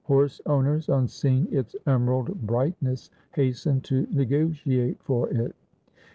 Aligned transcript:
Horse 0.05 0.41
owners 0.47 0.89
on 0.89 1.07
seeing 1.07 1.47
its 1.53 1.75
emerald 1.85 2.47
brightness 2.47 3.11
hastened 3.35 3.83
to 3.83 4.07
negotiate 4.09 4.97
for 5.03 5.29
it. 5.29 5.55